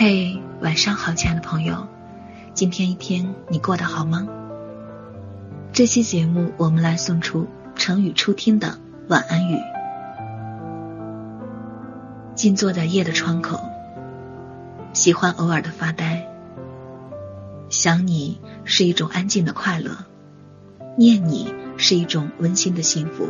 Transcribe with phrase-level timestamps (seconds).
[0.00, 1.88] 嘿，晚上好，亲爱的朋友，
[2.54, 4.28] 今天一天你过得好吗？
[5.72, 9.58] 这期节目我们来送出成语初听的晚安语。
[12.36, 13.58] 静坐在夜的窗口，
[14.92, 16.24] 喜欢偶尔的发呆。
[17.68, 19.90] 想你是一种安静的快乐，
[20.96, 23.28] 念你是一种温馨的幸福。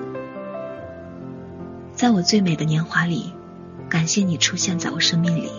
[1.95, 3.33] 在我最美的年华里，
[3.89, 5.51] 感谢你出现在我生命里。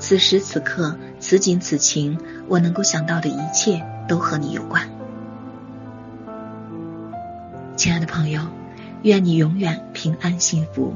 [0.00, 2.18] 此时此刻，此景此情，
[2.48, 4.88] 我能够想到的一切都和你有关。
[7.76, 8.40] 亲爱的朋友，
[9.02, 10.94] 愿你永远平安幸福。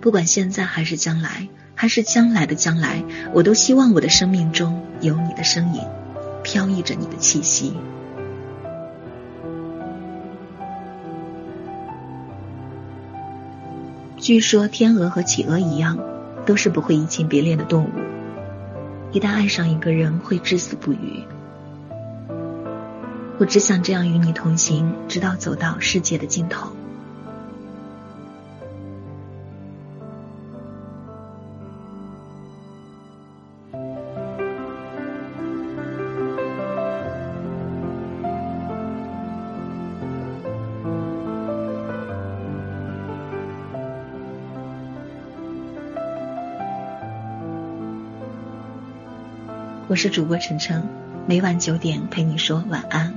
[0.00, 5.82] 不管现在还是将来，还是将来的将来，我都希望我的生命中有你的身影，
[6.42, 7.74] 飘逸着你的气息。
[14.18, 15.98] 据说天鹅和企鹅一样，
[16.46, 17.90] 都是不会移情别恋的动物。
[19.12, 21.22] 一旦爱上一个人，会至死不渝。
[23.38, 26.70] 我只想这样与你同行，直到走到世界的尽头。
[49.86, 50.82] 我是主播晨晨，
[51.26, 53.12] 每晚九点陪你说晚安。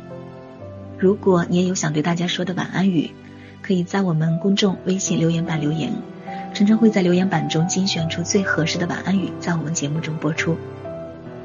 [1.00, 3.12] 如果你也有想对大家说的晚安语，
[3.62, 5.94] 可以在我们公众微信留言板留言，
[6.54, 10.58] 晨晨会在留言板中精选出最合适的晚安语，在我们节目中播出。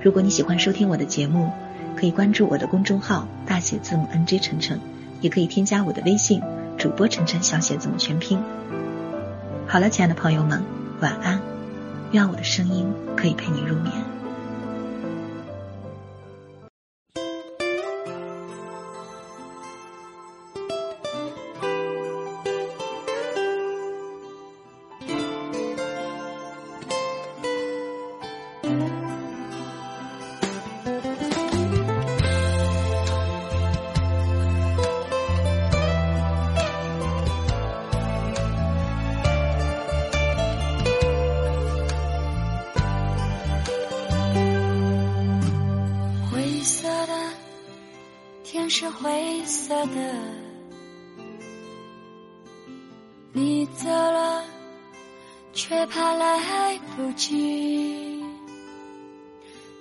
[0.03, 1.53] 如果你喜欢收听我的节目，
[1.97, 4.81] 可以关注我的公众号大写字母 NJ 晨晨，
[5.21, 6.43] 也可以添加我的微信
[6.77, 8.41] 主播晨晨小写字母全拼。
[9.69, 10.65] 好了，亲爱的朋友们，
[11.01, 11.41] 晚安，
[12.11, 13.93] 愿我的声音可以陪你入眠。
[48.75, 50.15] 是灰色的，
[53.35, 54.43] 你走了，
[55.53, 58.25] 却怕来不及。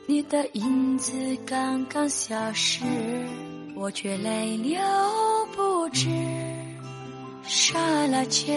[0.08, 1.16] 你的影子
[1.46, 2.84] 刚刚消失，
[3.78, 4.78] 我却泪流
[5.56, 6.10] 不止。
[7.44, 8.52] 刹那间，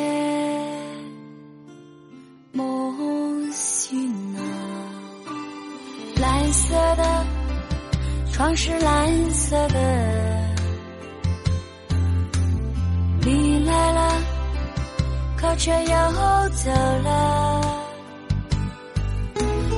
[8.44, 9.78] 窗是蓝色的。
[13.22, 14.20] 你来了，
[15.34, 17.62] 可却又走了。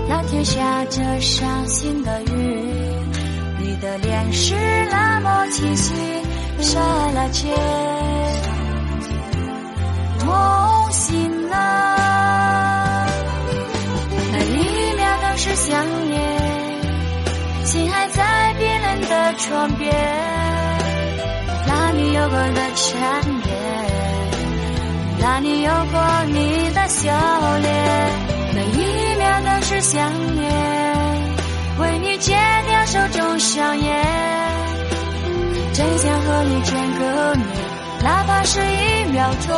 [0.09, 2.67] 那天下着伤心的雨，
[3.61, 4.57] 你的脸是
[4.91, 5.95] 那么清晰。
[6.59, 6.81] 刹
[7.15, 7.55] 那间，
[19.39, 19.95] 窗边，
[21.67, 23.47] 那里有过的缠绵。
[25.19, 27.13] 那里有过你的笑
[27.59, 27.73] 脸，
[28.55, 30.51] 每一秒都是想念，
[31.79, 32.35] 为你戒
[32.67, 34.05] 掉手中香烟，
[35.73, 37.47] 真想和你见个面，
[38.03, 39.55] 哪怕是一秒钟，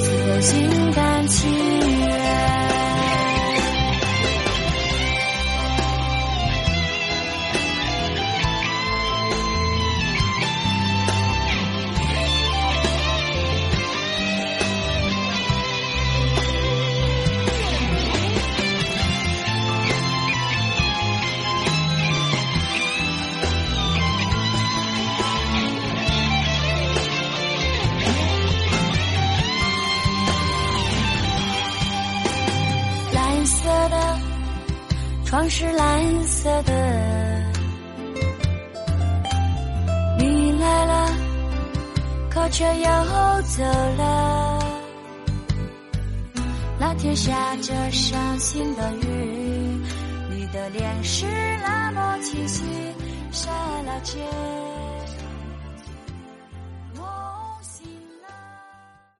[0.00, 1.50] 此后心甘情
[2.00, 2.67] 愿。
[35.28, 36.72] 窗是蓝色的，
[40.18, 41.12] 你来了，
[42.30, 44.58] 可却又走了。
[46.78, 49.82] 那天下着伤心的雨，
[50.30, 51.26] 你的脸是
[51.62, 52.64] 那么清晰，
[53.30, 53.50] 刹
[53.84, 54.24] 那间。